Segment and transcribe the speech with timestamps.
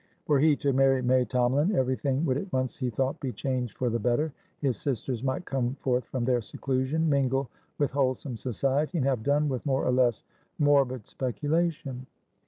[0.27, 3.91] Were he to marry May Tomalin, everything would at once, he thought, be changed for
[3.91, 9.05] the better; his sisters might come forth from their seclusion, mingle with wholesome society, and
[9.05, 10.23] have done with more or less
[10.57, 12.07] morbid speculation.